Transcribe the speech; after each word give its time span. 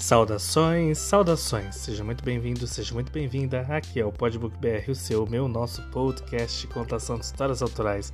Saudações, 0.00 0.96
saudações, 0.96 1.76
seja 1.76 2.02
muito 2.02 2.24
bem-vindo, 2.24 2.66
seja 2.66 2.94
muito 2.94 3.12
bem-vinda. 3.12 3.60
Aqui 3.68 4.00
é 4.00 4.04
o 4.04 4.10
Podbook 4.10 4.56
BR, 4.56 4.90
o 4.90 4.94
seu, 4.94 5.26
meu, 5.26 5.46
nosso 5.46 5.82
podcast 5.90 6.62
de 6.62 6.72
contação 6.72 7.18
de 7.18 7.26
histórias 7.26 7.60
autorais. 7.60 8.10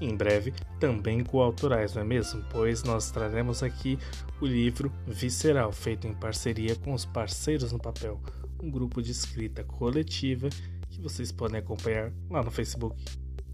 E 0.00 0.06
em 0.06 0.16
breve 0.16 0.54
também 0.80 1.22
coautorais, 1.22 1.94
não 1.94 2.00
é 2.00 2.04
mesmo? 2.06 2.42
Pois 2.50 2.82
nós 2.82 3.10
traremos 3.10 3.62
aqui 3.62 3.98
o 4.40 4.46
livro 4.46 4.90
Visceral, 5.06 5.70
feito 5.72 6.06
em 6.06 6.14
parceria 6.14 6.74
com 6.74 6.94
os 6.94 7.04
Parceiros 7.04 7.70
no 7.70 7.78
Papel, 7.78 8.18
um 8.60 8.70
grupo 8.70 9.02
de 9.02 9.12
escrita 9.12 9.62
coletiva 9.62 10.48
que 10.88 11.02
vocês 11.02 11.30
podem 11.30 11.60
acompanhar 11.60 12.10
lá 12.30 12.42
no 12.42 12.50
Facebook 12.50 12.96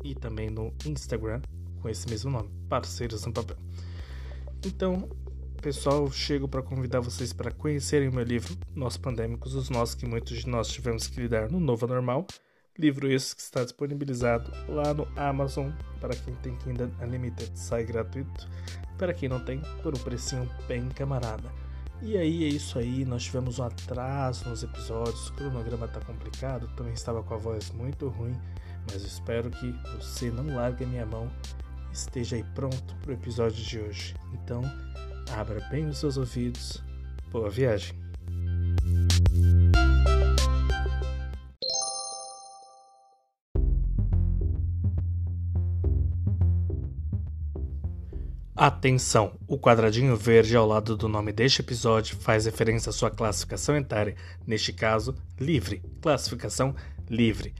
e 0.04 0.14
também 0.14 0.48
no 0.50 0.72
Instagram 0.86 1.42
com 1.80 1.88
esse 1.88 2.08
mesmo 2.08 2.30
nome, 2.30 2.48
Parceiros 2.68 3.26
no 3.26 3.32
Papel. 3.32 3.56
Então, 4.64 5.08
pessoal, 5.62 6.10
chego 6.10 6.48
para 6.48 6.60
convidar 6.60 6.98
vocês 6.98 7.32
para 7.32 7.52
conhecerem 7.52 8.10
meu 8.10 8.24
livro 8.24 8.58
Nós 8.74 8.96
Pandêmicos, 8.96 9.54
os 9.54 9.70
nós 9.70 9.94
que 9.94 10.04
muitos 10.04 10.38
de 10.38 10.48
nós 10.48 10.66
tivemos 10.66 11.06
que 11.06 11.20
lidar 11.20 11.48
no 11.48 11.60
novo 11.60 11.86
normal. 11.86 12.26
Livro 12.76 13.08
esse 13.08 13.36
que 13.36 13.42
está 13.42 13.62
disponibilizado 13.62 14.50
lá 14.68 14.92
no 14.92 15.06
Amazon 15.14 15.70
para 16.00 16.16
quem 16.16 16.34
tem 16.42 16.56
Kindle 16.56 16.90
Unlimited, 17.00 17.52
sai 17.54 17.84
gratuito. 17.84 18.48
Para 18.98 19.14
quem 19.14 19.28
não 19.28 19.38
tem, 19.44 19.60
por 19.84 19.96
um 19.96 20.00
precinho 20.00 20.50
bem 20.66 20.88
camarada. 20.88 21.48
E 22.02 22.16
aí 22.16 22.42
é 22.42 22.48
isso 22.48 22.76
aí, 22.76 23.04
nós 23.04 23.22
tivemos 23.22 23.60
um 23.60 23.62
atraso 23.62 24.48
nos 24.48 24.64
episódios, 24.64 25.28
o 25.28 25.32
cronograma 25.34 25.86
tá 25.86 26.00
complicado, 26.00 26.66
também 26.74 26.92
estava 26.92 27.22
com 27.22 27.34
a 27.34 27.38
voz 27.38 27.70
muito 27.70 28.08
ruim, 28.08 28.36
mas 28.90 29.04
espero 29.04 29.48
que 29.48 29.72
você 29.96 30.28
não 30.28 30.56
largue 30.56 30.82
a 30.82 30.88
minha 30.88 31.06
mão 31.06 31.30
esteja 31.92 32.34
aí 32.34 32.44
pronto 32.54 32.96
para 32.96 33.10
o 33.10 33.14
episódio 33.14 33.62
de 33.62 33.78
hoje. 33.78 34.14
Então, 34.32 34.62
Abra 35.36 35.60
bem 35.70 35.88
os 35.88 35.98
seus 35.98 36.16
ouvidos. 36.16 36.82
Boa 37.30 37.48
viagem. 37.48 37.94
Atenção! 48.54 49.32
O 49.48 49.58
quadradinho 49.58 50.14
verde 50.14 50.56
ao 50.56 50.66
lado 50.66 50.96
do 50.96 51.08
nome 51.08 51.32
deste 51.32 51.62
episódio 51.62 52.16
faz 52.16 52.44
referência 52.44 52.90
à 52.90 52.92
sua 52.92 53.10
classificação 53.10 53.76
etária, 53.76 54.14
neste 54.46 54.72
caso, 54.72 55.16
livre. 55.40 55.82
Classificação 56.00 56.74
livre. 57.10 57.54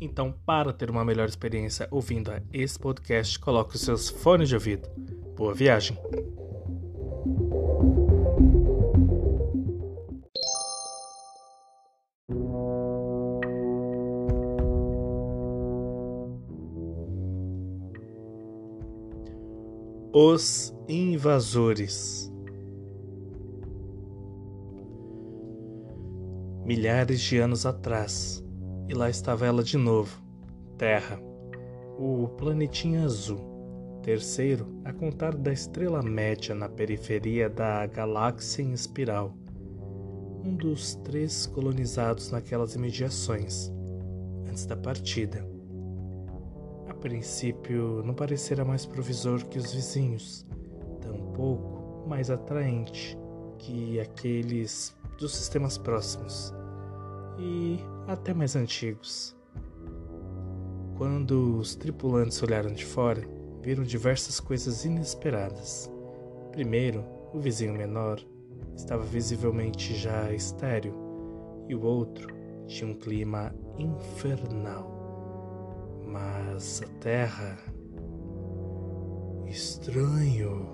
Então, 0.00 0.32
para 0.44 0.72
ter 0.72 0.90
uma 0.90 1.04
melhor 1.04 1.28
experiência 1.28 1.86
ouvindo 1.90 2.32
a 2.32 2.40
esse 2.52 2.78
podcast, 2.78 3.38
coloque 3.38 3.76
os 3.76 3.82
seus 3.82 4.08
fones 4.08 4.48
de 4.48 4.54
ouvido. 4.54 4.88
Boa 5.36 5.54
viagem! 5.54 5.96
Os 20.10 20.74
invasores. 20.88 22.32
Milhares 26.64 27.20
de 27.20 27.36
anos 27.36 27.66
atrás, 27.66 28.42
e 28.88 28.94
lá 28.94 29.10
estava 29.10 29.44
ela 29.44 29.62
de 29.62 29.76
novo, 29.76 30.18
Terra, 30.78 31.20
o 31.98 32.26
planetinha 32.38 33.04
azul, 33.04 34.00
terceiro 34.02 34.80
a 34.82 34.94
contar 34.94 35.36
da 35.36 35.52
estrela 35.52 36.02
média 36.02 36.54
na 36.54 36.70
periferia 36.70 37.50
da 37.50 37.84
galáxia 37.84 38.62
em 38.62 38.72
espiral, 38.72 39.36
um 40.42 40.56
dos 40.56 40.94
três 40.94 41.44
colonizados 41.46 42.30
naquelas 42.30 42.74
imediações, 42.74 43.70
antes 44.48 44.64
da 44.64 44.74
partida 44.74 45.57
princípio 46.98 48.02
não 48.04 48.14
parecera 48.14 48.64
mais 48.64 48.84
provisor 48.84 49.44
que 49.46 49.58
os 49.58 49.72
vizinhos, 49.72 50.46
tampouco 51.00 52.08
mais 52.08 52.30
atraente 52.30 53.16
que 53.58 54.00
aqueles 54.00 54.96
dos 55.18 55.34
sistemas 55.34 55.76
próximos 55.76 56.54
e 57.38 57.78
até 58.06 58.32
mais 58.32 58.56
antigos. 58.56 59.36
Quando 60.96 61.58
os 61.58 61.76
tripulantes 61.76 62.42
olharam 62.42 62.72
de 62.72 62.84
fora, 62.84 63.22
viram 63.62 63.84
diversas 63.84 64.40
coisas 64.40 64.84
inesperadas. 64.84 65.90
Primeiro, 66.50 67.04
o 67.32 67.38
vizinho 67.38 67.74
menor 67.74 68.20
estava 68.74 69.02
visivelmente 69.02 69.94
já 69.94 70.32
estéril, 70.32 70.94
e 71.68 71.74
o 71.74 71.82
outro 71.82 72.34
tinha 72.66 72.90
um 72.90 72.94
clima 72.94 73.54
infernal. 73.78 74.97
Mas 76.08 76.82
a 76.82 76.88
terra. 77.00 77.58
Estranho, 79.46 80.68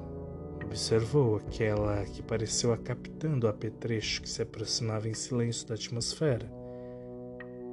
observou 0.65 1.37
aquela 1.37 2.05
que 2.05 2.23
pareceu 2.23 2.73
a 2.73 2.77
captando 2.77 3.47
o 3.47 3.51
apetrecho 3.51 4.23
que 4.23 4.29
se 4.29 4.43
aproximava 4.43 5.09
em 5.09 5.15
silêncio 5.15 5.67
da 5.69 5.75
atmosfera, 5.75 6.51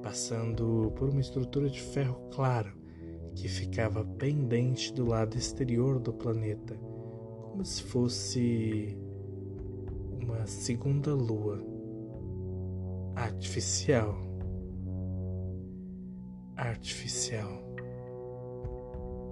passando 0.03 0.91
por 0.95 1.09
uma 1.09 1.21
estrutura 1.21 1.69
de 1.69 1.81
ferro 1.81 2.29
claro 2.31 2.71
que 3.35 3.47
ficava 3.47 4.03
pendente 4.03 4.93
do 4.93 5.05
lado 5.05 5.37
exterior 5.37 5.99
do 5.99 6.13
planeta, 6.13 6.75
como 7.43 7.65
se 7.65 7.83
fosse 7.83 8.97
uma 10.21 10.45
segunda 10.45 11.13
lua 11.13 11.63
artificial 13.15 14.30
artificial. 16.61 17.63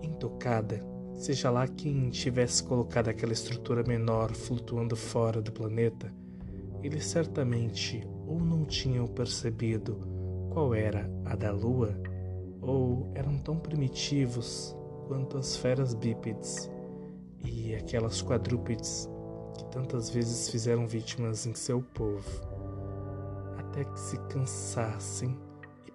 Intocada, 0.02 0.84
seja 1.14 1.52
lá 1.52 1.68
quem 1.68 2.10
tivesse 2.10 2.64
colocado 2.64 3.10
aquela 3.10 3.34
estrutura 3.34 3.84
menor 3.84 4.34
flutuando 4.34 4.96
fora 4.96 5.42
do 5.42 5.52
planeta, 5.52 6.12
eles 6.82 7.06
certamente 7.06 8.06
ou 8.26 8.40
não 8.40 8.66
tinham 8.66 9.06
percebido 9.08 9.98
qual 10.50 10.74
era 10.74 11.10
a 11.26 11.36
da 11.36 11.52
Lua, 11.52 11.96
ou 12.62 13.12
eram 13.14 13.38
tão 13.38 13.58
primitivos 13.58 14.76
quanto 15.08 15.38
as 15.38 15.56
feras 15.56 15.94
bípedes 15.94 16.70
e 17.46 17.76
aquelas 17.76 18.22
quadrúpedes 18.22 19.08
que 19.56 19.66
tantas 19.66 20.10
vezes 20.10 20.50
fizeram 20.50 20.88
vítimas 20.88 21.46
em 21.46 21.54
seu 21.54 21.82
povo, 21.82 22.42
até 23.58 23.84
que 23.84 24.00
se 24.00 24.18
cansassem 24.30 25.38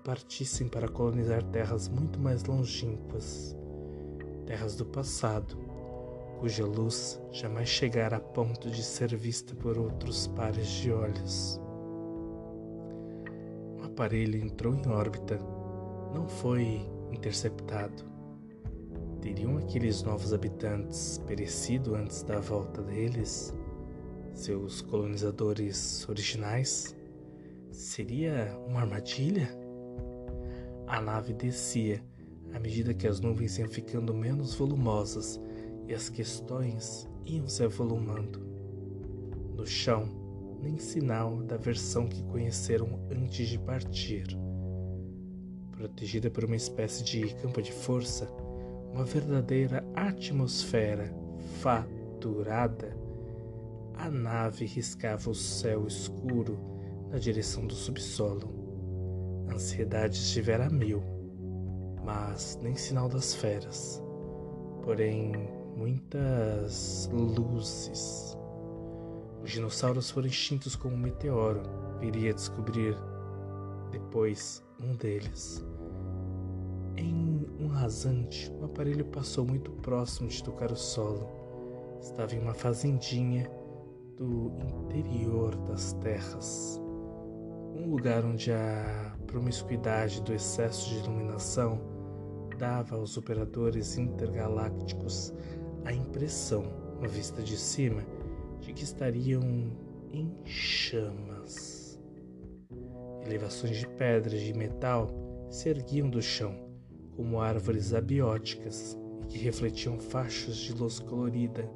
partissem 0.05 0.69
para 0.69 0.87
colonizar 0.87 1.43
terras 1.45 1.89
muito 1.89 2.21
mais 2.21 2.45
longínquas, 2.45 3.57
terras 4.45 4.77
do 4.77 4.85
passado, 4.85 5.57
cuja 6.39 6.67
luz 6.67 7.19
jamais 7.33 7.71
chegara 7.71 8.19
a 8.19 8.21
ponto 8.21 8.71
de 8.71 8.83
ser 8.83 9.17
vista 9.17 9.55
por 9.55 9.79
outros 9.79 10.27
pares 10.27 10.69
de 10.69 10.93
olhos. 10.93 11.59
O 13.81 13.85
aparelho 13.85 14.39
entrou 14.39 14.75
em 14.75 14.87
órbita, 14.87 15.41
não 16.13 16.29
foi 16.29 16.87
interceptado. 17.11 18.05
Teriam 19.23 19.57
aqueles 19.57 20.03
novos 20.03 20.35
habitantes 20.35 21.17
perecido 21.27 21.95
antes 21.95 22.23
da 22.23 22.41
volta 22.41 22.83
deles? 22.83 23.55
Seus 24.35 24.83
colonizadores 24.83 26.07
originais? 26.07 26.95
Seria 27.71 28.55
uma 28.69 28.81
armadilha? 28.81 29.64
A 30.87 31.01
nave 31.01 31.33
descia 31.33 32.03
à 32.53 32.61
medida 32.61 32.95
que 32.95 33.07
as 33.07 33.21
nuvens 33.21 33.59
iam 33.59 33.69
ficando 33.69 34.15
menos 34.15 34.55
volumosas 34.55 35.41
e 35.89 35.95
as 35.95 36.09
questões 36.09 37.09
iam 37.27 37.49
se 37.49 37.65
avolumando. 37.65 38.41
No 39.57 39.67
chão, 39.67 40.09
nem 40.63 40.79
sinal 40.79 41.43
da 41.43 41.57
versão 41.57 42.07
que 42.07 42.23
conheceram 42.25 43.01
antes 43.11 43.49
de 43.49 43.59
partir. 43.59 44.27
Protegida 45.73 46.31
por 46.31 46.45
uma 46.45 46.57
espécie 46.57 47.03
de 47.03 47.35
campo 47.37 47.61
de 47.61 47.73
força, 47.73 48.31
uma 48.93 49.05
verdadeira 49.05 49.85
atmosfera 49.97 51.13
faturada, 51.61 52.97
a 53.95 54.11
nave 54.11 54.67
riscava 54.67 55.31
o 55.31 55.35
céu 55.35 55.87
escuro 55.87 56.59
na 57.11 57.19
direção 57.19 57.67
do 57.67 57.75
subsolo 57.75 58.64
a 59.49 59.55
ansiedade 59.55 60.17
estivera 60.17 60.67
a 60.67 60.71
mil, 60.71 61.03
mas 62.05 62.59
nem 62.63 62.75
sinal 62.77 63.09
das 63.09 63.35
feras. 63.35 64.03
Porém, 64.83 65.33
muitas 65.77 67.09
luzes. 67.13 68.37
Os 69.43 69.51
dinossauros 69.51 70.11
foram 70.11 70.27
extintos 70.27 70.77
como 70.77 70.95
um 70.95 70.99
meteoro. 70.99 71.63
Viria 72.01 72.33
descobrir 72.35 72.97
depois 73.91 74.63
um 74.81 74.95
deles. 74.97 75.65
Em 76.97 77.47
um 77.59 77.69
rasante, 77.69 78.51
o 78.61 78.65
aparelho 78.65 79.05
passou 79.07 79.45
muito 79.45 79.71
próximo 79.73 80.29
de 80.29 80.43
tocar 80.43 80.71
o 80.71 80.77
solo. 80.77 81.29
Estava 82.01 82.35
em 82.35 82.39
uma 82.39 82.55
fazendinha 82.55 83.51
do 84.17 84.53
interior 84.59 85.57
das 85.67 85.93
terras, 85.95 86.81
um 87.75 87.91
lugar 87.91 88.25
onde 88.25 88.53
a 88.53 89.17
promiscuidade 89.27 90.23
do 90.23 90.33
excesso 90.33 90.89
de 90.91 90.99
iluminação 90.99 91.81
dava 92.59 92.97
aos 92.97 93.17
operadores 93.17 93.99
intergalácticos 93.99 95.35
a 95.85 95.93
impressão, 95.93 96.65
vista 97.03 97.43
de 97.43 97.57
cima, 97.57 98.03
de 98.61 98.73
que 98.73 98.85
estariam 98.85 99.43
em 100.13 100.33
chamas. 100.45 102.01
Elevações 103.27 103.77
de 103.77 103.89
pedra 103.89 104.35
e 104.35 104.45
de 104.45 104.55
metal 104.55 105.11
se 105.51 105.69
erguiam 105.69 106.09
do 106.09 106.23
chão, 106.23 106.55
como 107.17 107.41
árvores 107.41 107.93
abióticas 107.93 108.97
que 109.29 109.39
refletiam 109.39 109.99
fachos 109.99 110.57
de 110.57 110.73
luz 110.73 110.99
colorida 110.99 111.69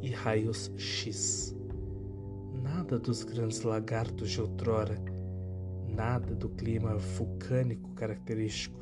e 0.00 0.10
raios 0.10 0.70
X. 0.76 1.56
Nada 2.62 2.98
dos 2.98 3.24
grandes 3.24 3.62
lagartos 3.62 4.30
de 4.30 4.40
outrora, 4.40 5.00
nada 5.94 6.34
do 6.34 6.48
clima 6.48 6.96
vulcânico 6.96 7.90
característico, 7.94 8.78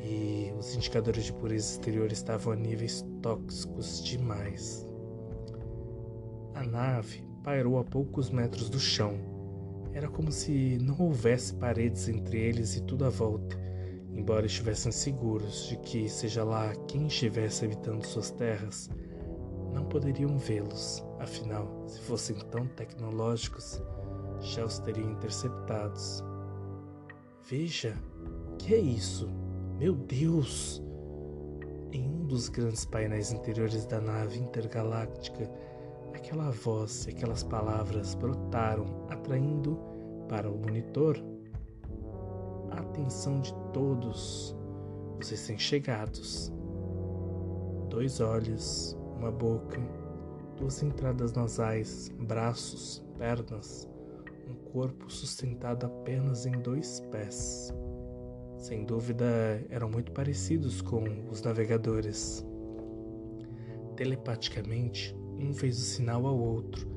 e 0.00 0.52
os 0.58 0.74
indicadores 0.74 1.24
de 1.24 1.32
pureza 1.32 1.72
exterior 1.72 2.10
estavam 2.10 2.52
a 2.52 2.56
níveis 2.56 3.04
tóxicos 3.20 4.02
demais. 4.02 4.86
A 6.54 6.64
nave 6.64 7.24
pairou 7.42 7.78
a 7.78 7.84
poucos 7.84 8.30
metros 8.30 8.68
do 8.68 8.78
chão. 8.78 9.14
Era 9.92 10.08
como 10.08 10.32
se 10.32 10.78
não 10.80 10.98
houvesse 10.98 11.54
paredes 11.54 12.08
entre 12.08 12.38
eles 12.38 12.76
e 12.76 12.82
tudo 12.82 13.04
à 13.04 13.10
volta, 13.10 13.56
embora 14.12 14.46
estivessem 14.46 14.90
seguros 14.90 15.68
de 15.68 15.76
que, 15.78 16.08
seja 16.08 16.44
lá 16.44 16.74
quem 16.88 17.06
estivesse 17.06 17.64
habitando 17.64 18.06
suas 18.06 18.30
terras, 18.30 18.90
não 19.72 19.84
poderiam 19.84 20.36
vê-los. 20.38 21.04
Afinal, 21.18 21.84
se 21.86 22.00
fossem 22.00 22.36
tão 22.50 22.66
tecnológicos, 22.66 23.80
já 24.42 24.64
os 24.64 24.78
teriam 24.80 25.10
interceptados. 25.10 26.22
Veja, 27.48 27.96
o 28.52 28.56
que 28.56 28.74
é 28.74 28.78
isso? 28.78 29.28
Meu 29.78 29.94
Deus! 29.94 30.82
Em 31.92 32.08
um 32.08 32.26
dos 32.26 32.48
grandes 32.48 32.84
painéis 32.84 33.32
interiores 33.32 33.84
da 33.86 34.00
nave 34.00 34.38
intergaláctica, 34.38 35.50
aquela 36.14 36.50
voz 36.50 37.06
e 37.06 37.10
aquelas 37.10 37.42
palavras 37.42 38.14
brotaram, 38.14 39.06
atraindo 39.10 39.78
para 40.28 40.50
o 40.50 40.56
monitor 40.56 41.22
a 42.70 42.80
atenção 42.80 43.40
de 43.40 43.52
todos 43.72 44.56
os 45.20 45.28
recém-chegados. 45.30 46.50
Dois 47.90 48.20
olhos, 48.20 48.96
uma 49.18 49.30
boca, 49.30 49.78
duas 50.56 50.82
entradas 50.82 51.32
nasais, 51.34 52.08
braços, 52.20 53.04
pernas, 53.18 53.86
corpo 54.72 55.12
sustentado 55.12 55.84
apenas 55.84 56.46
em 56.46 56.52
dois 56.52 57.00
pés. 57.10 57.72
Sem 58.56 58.84
dúvida, 58.84 59.26
eram 59.68 59.90
muito 59.90 60.12
parecidos 60.12 60.80
com 60.80 61.04
os 61.30 61.42
navegadores. 61.42 62.44
Telepaticamente, 63.96 65.14
um 65.38 65.52
fez 65.52 65.78
o 65.78 65.82
sinal 65.82 66.26
ao 66.26 66.38
outro, 66.38 66.88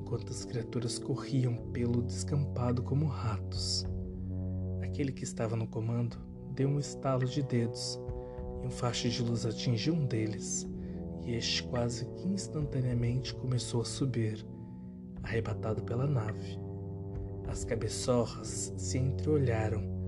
enquanto 0.00 0.30
as 0.30 0.44
criaturas 0.44 0.98
corriam 0.98 1.54
pelo 1.72 2.02
descampado 2.02 2.82
como 2.82 3.06
ratos. 3.06 3.86
Aquele 4.82 5.12
que 5.12 5.22
estava 5.22 5.54
no 5.54 5.68
comando 5.68 6.16
deu 6.52 6.68
um 6.68 6.80
estalo 6.80 7.26
de 7.26 7.42
dedos 7.44 8.00
e 8.60 8.66
um 8.66 8.70
facho 8.70 9.08
de 9.08 9.22
luz 9.22 9.46
atingiu 9.46 9.94
um 9.94 10.04
deles, 10.04 10.66
e 11.22 11.34
este 11.34 11.62
quase 11.62 12.08
instantaneamente 12.24 13.32
começou 13.34 13.82
a 13.82 13.84
subir, 13.84 14.44
arrebatado 15.22 15.82
pela 15.84 16.06
nave. 16.08 16.69
As 17.48 17.64
cabeçorras 17.64 18.72
se 18.76 18.98
entreolharam 18.98 20.00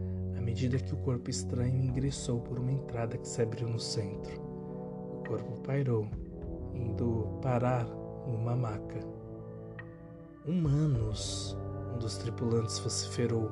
medida 0.43 0.79
que 0.79 0.93
o 0.93 0.99
corpo 0.99 1.31
estranho 1.31 1.82
ingressou 1.82 2.40
por 2.40 2.58
uma 2.58 2.73
entrada 2.73 3.17
que 3.17 3.26
se 3.26 3.40
abriu 3.40 3.69
no 3.69 3.79
centro. 3.79 4.38
O 4.40 5.25
corpo 5.26 5.61
pairou, 5.62 6.06
indo 6.75 7.38
parar 7.40 7.87
em 8.26 8.34
uma 8.34 8.55
maca. 8.55 9.00
Humanos! 10.44 11.56
Um 11.94 11.99
dos 11.99 12.19
tripulantes 12.19 12.79
vociferou, 12.81 13.50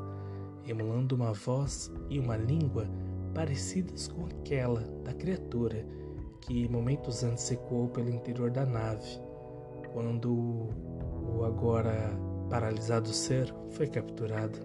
emulando 0.67 1.15
uma 1.15 1.33
voz 1.33 1.91
e 2.09 2.19
uma 2.19 2.37
língua 2.37 2.87
parecidas 3.35 4.09
com 4.09 4.27
aquela 4.27 4.81
da 5.05 5.15
criatura 5.15 5.87
que 6.41 6.69
momentos 6.69 7.23
antes 7.23 7.51
ecoou 7.51 7.89
pelo 7.89 8.11
interior 8.11 8.51
da 8.51 8.67
nave, 8.67 9.21
quando 9.93 10.33
o 10.33 11.45
agora 11.45 12.11
paralisado 12.51 13.09
ser 13.13 13.55
foi 13.71 13.87
capturado 13.87 14.59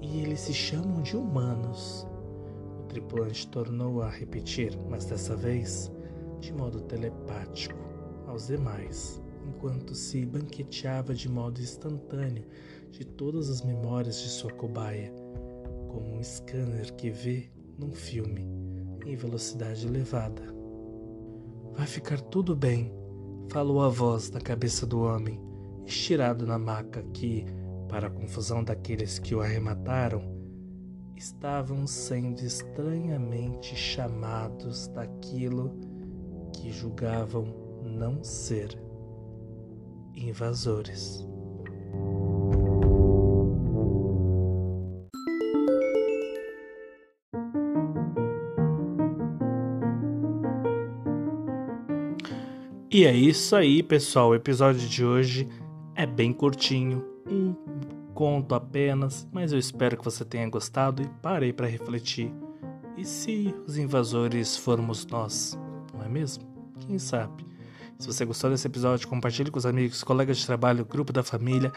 e 0.00 0.20
eles 0.20 0.40
se 0.40 0.52
chamam 0.52 1.02
de 1.02 1.16
humanos. 1.16 2.06
O 2.80 2.82
tripulante 2.84 3.48
tornou 3.48 4.02
a 4.02 4.10
repetir, 4.10 4.78
mas 4.88 5.06
dessa 5.06 5.34
vez 5.34 5.90
de 6.38 6.52
modo 6.52 6.82
telepático 6.82 7.78
aos 8.26 8.46
demais, 8.46 9.20
enquanto 9.48 9.94
se 9.94 10.24
banqueteava 10.26 11.14
de 11.14 11.28
modo 11.28 11.60
instantâneo 11.60 12.44
de 12.90 13.04
todas 13.04 13.48
as 13.48 13.62
memórias 13.62 14.20
de 14.20 14.28
sua 14.28 14.52
cobaia, 14.52 15.12
como 15.88 16.16
um 16.16 16.22
scanner 16.22 16.92
que 16.94 17.10
vê 17.10 17.50
num 17.78 17.92
filme 17.92 18.46
em 19.06 19.16
velocidade 19.16 19.86
elevada. 19.86 20.42
Vai 21.74 21.86
ficar 21.86 22.20
tudo 22.20 22.54
bem, 22.54 22.92
falou 23.50 23.82
a 23.82 23.88
voz 23.88 24.30
na 24.30 24.40
cabeça 24.40 24.86
do 24.86 25.02
homem, 25.02 25.40
estirado 25.86 26.46
na 26.46 26.58
maca 26.58 27.02
que 27.14 27.46
para 27.88 28.08
a 28.08 28.10
confusão 28.10 28.62
daqueles 28.62 29.18
que 29.18 29.34
o 29.34 29.40
arremataram, 29.40 30.22
estavam 31.16 31.86
sendo 31.86 32.40
estranhamente 32.40 33.74
chamados 33.74 34.88
daquilo 34.88 35.72
que 36.52 36.70
julgavam 36.70 37.44
não 37.82 38.22
ser 38.22 38.78
invasores. 40.14 41.26
E 52.90 53.04
é 53.04 53.14
isso 53.14 53.54
aí, 53.54 53.82
pessoal. 53.82 54.30
O 54.30 54.34
episódio 54.34 54.88
de 54.88 55.04
hoje 55.04 55.48
é 55.96 56.06
bem 56.06 56.32
curtinho, 56.32 57.04
um 57.26 57.54
conto 58.14 58.54
apenas, 58.54 59.26
mas 59.32 59.52
eu 59.52 59.58
espero 59.58 59.96
que 59.96 60.04
você 60.04 60.24
tenha 60.24 60.48
gostado 60.48 61.02
e 61.02 61.08
parei 61.22 61.52
para 61.52 61.66
refletir. 61.66 62.32
E 62.96 63.04
se 63.04 63.54
os 63.66 63.76
invasores 63.76 64.56
formos 64.56 65.06
nós, 65.06 65.58
não 65.94 66.04
é 66.04 66.08
mesmo? 66.08 66.44
Quem 66.80 66.98
sabe? 66.98 67.44
Se 67.98 68.06
você 68.06 68.24
gostou 68.24 68.50
desse 68.50 68.66
episódio, 68.66 69.08
compartilhe 69.08 69.50
com 69.50 69.58
os 69.58 69.66
amigos, 69.66 70.04
colegas 70.04 70.36
de 70.36 70.46
trabalho, 70.46 70.84
grupo 70.84 71.12
da 71.12 71.22
família. 71.22 71.72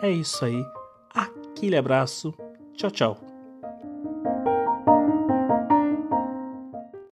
É 0.00 0.10
isso 0.10 0.44
aí. 0.44 0.64
Aquele 1.12 1.76
abraço. 1.76 2.32
Tchau, 2.74 2.90
tchau. 2.90 3.33